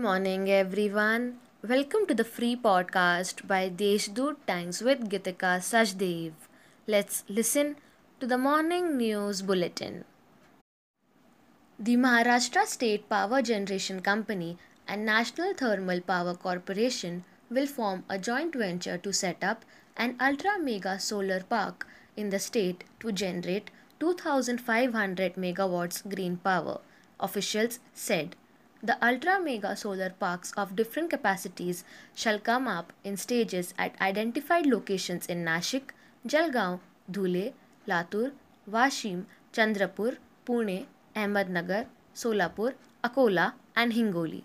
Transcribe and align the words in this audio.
morning, 0.00 0.50
everyone. 0.50 1.24
Welcome 1.62 2.06
to 2.06 2.14
the 2.14 2.24
free 2.24 2.56
podcast 2.56 3.46
by 3.46 3.68
Deshdoot 3.68 4.36
Times 4.46 4.80
with 4.80 5.10
Gitika 5.10 5.50
Sajdev. 5.66 6.32
Let's 6.86 7.22
listen 7.28 7.76
to 8.18 8.26
the 8.26 8.38
morning 8.38 8.96
news 8.96 9.42
bulletin. 9.42 10.06
The 11.78 11.96
Maharashtra 11.96 12.64
State 12.64 13.10
Power 13.10 13.42
Generation 13.42 14.00
Company 14.00 14.56
and 14.88 15.04
National 15.04 15.52
Thermal 15.52 16.00
Power 16.00 16.34
Corporation 16.34 17.24
will 17.50 17.66
form 17.66 18.04
a 18.08 18.18
joint 18.18 18.54
venture 18.54 18.96
to 18.96 19.12
set 19.12 19.44
up 19.44 19.66
an 19.98 20.16
ultra 20.18 20.58
mega 20.58 20.98
solar 20.98 21.40
park 21.40 21.86
in 22.16 22.30
the 22.30 22.38
state 22.38 22.84
to 23.00 23.12
generate 23.12 23.70
2500 23.98 25.34
megawatts 25.34 26.02
green 26.14 26.38
power, 26.38 26.80
officials 27.20 27.80
said. 27.92 28.34
The 28.82 28.96
ultra 29.06 29.38
mega 29.38 29.76
solar 29.76 30.08
parks 30.08 30.52
of 30.56 30.74
different 30.74 31.10
capacities 31.10 31.84
shall 32.14 32.38
come 32.38 32.66
up 32.66 32.94
in 33.04 33.18
stages 33.18 33.74
at 33.78 34.00
identified 34.00 34.64
locations 34.64 35.26
in 35.26 35.44
Nashik, 35.44 35.90
Jalgaon, 36.26 36.80
Dhule, 37.10 37.52
Latur, 37.86 38.32
Washim, 38.70 39.26
Chandrapur, 39.52 40.16
Pune, 40.46 40.86
Ahmednagar, 41.14 41.86
Solapur, 42.14 42.72
Akola, 43.04 43.52
and 43.76 43.92
Hingoli. 43.92 44.44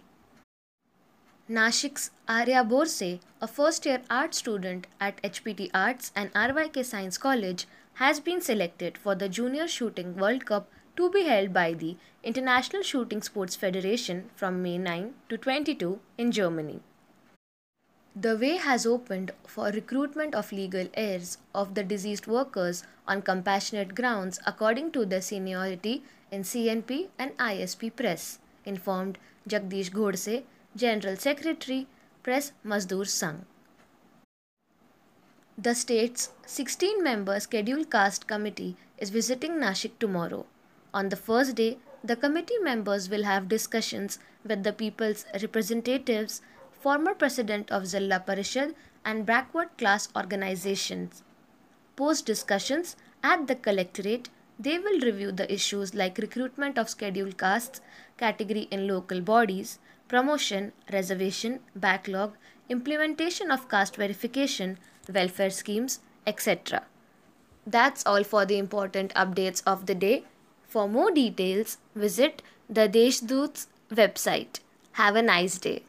Nashik's 1.49 2.11
Arya 2.27 2.65
Borse, 2.65 3.19
a 3.39 3.47
first 3.47 3.85
year 3.85 4.01
art 4.09 4.33
student 4.33 4.87
at 4.99 5.21
HPT 5.21 5.69
Arts 5.73 6.11
and 6.13 6.33
RYK 6.33 6.83
Science 6.83 7.17
College, 7.17 7.67
has 7.93 8.19
been 8.19 8.41
selected 8.41 8.97
for 8.97 9.15
the 9.15 9.29
Junior 9.29 9.67
Shooting 9.67 10.17
World 10.17 10.45
Cup 10.45 10.69
to 10.95 11.09
be 11.09 11.23
held 11.23 11.53
by 11.53 11.73
the 11.73 11.97
International 12.23 12.81
Shooting 12.81 13.21
Sports 13.21 13.55
Federation 13.55 14.29
from 14.35 14.61
May 14.61 14.77
9 14.77 15.13
to 15.29 15.37
22 15.37 15.99
in 16.17 16.31
Germany. 16.31 16.81
The 18.15 18.37
way 18.37 18.55
has 18.55 18.85
opened 18.85 19.31
for 19.45 19.65
recruitment 19.71 20.33
of 20.35 20.53
legal 20.53 20.87
heirs 20.93 21.37
of 21.53 21.75
the 21.75 21.83
deceased 21.83 22.27
workers 22.27 22.83
on 23.05 23.21
compassionate 23.21 23.93
grounds 23.93 24.39
according 24.47 24.91
to 24.93 25.05
their 25.05 25.21
seniority 25.21 26.03
in 26.31 26.43
CNP 26.43 27.09
and 27.19 27.37
ISP 27.37 27.93
Press, 27.93 28.39
informed 28.63 29.17
Jagdish 29.49 29.91
Ghodse, 29.91 30.43
General 30.75 31.17
Secretary, 31.17 31.87
Press 32.23 32.53
Mazdoor 32.65 33.05
Sangh. 33.05 33.43
The 35.57 35.75
state's 35.75 36.29
16 36.45 37.03
member 37.03 37.39
scheduled 37.39 37.91
caste 37.91 38.27
committee 38.27 38.77
is 38.97 39.09
visiting 39.09 39.53
Nashik 39.53 39.99
tomorrow. 39.99 40.45
On 40.95 41.09
the 41.09 41.17
first 41.17 41.55
day, 41.55 41.77
the 42.05 42.15
committee 42.15 42.57
members 42.61 43.09
will 43.09 43.23
have 43.23 43.49
discussions 43.49 44.17
with 44.45 44.63
the 44.63 44.71
people's 44.71 45.25
representatives, 45.41 46.41
former 46.71 47.13
president 47.13 47.69
of 47.69 47.85
Zilla 47.85 48.23
Parishad, 48.25 48.73
and 49.03 49.25
backward 49.25 49.77
class 49.77 50.07
organizations. 50.15 51.21
Post 51.97 52.25
discussions 52.25 52.95
at 53.21 53.47
the 53.47 53.55
collectorate, 53.55 54.29
they 54.57 54.79
will 54.79 55.01
review 55.01 55.33
the 55.33 55.51
issues 55.53 55.93
like 55.93 56.17
recruitment 56.17 56.77
of 56.77 56.89
scheduled 56.89 57.37
castes, 57.37 57.81
category 58.17 58.69
in 58.71 58.87
local 58.87 59.19
bodies, 59.19 59.79
promotion, 60.07 60.71
reservation, 60.93 61.59
backlog, 61.75 62.37
implementation 62.69 63.51
of 63.51 63.67
caste 63.67 63.97
verification, 63.97 64.77
welfare 65.13 65.49
schemes, 65.49 65.99
etc. 66.25 66.83
That's 67.67 68.05
all 68.05 68.23
for 68.23 68.45
the 68.45 68.57
important 68.57 69.13
updates 69.13 69.61
of 69.65 69.87
the 69.87 69.95
day. 69.95 70.23
For 70.67 70.87
more 70.87 71.11
details, 71.11 71.77
visit 71.95 72.41
the 72.69 72.87
Deshdoot's 72.87 73.67
website. 73.91 74.59
Have 74.93 75.15
a 75.15 75.21
nice 75.21 75.57
day. 75.57 75.83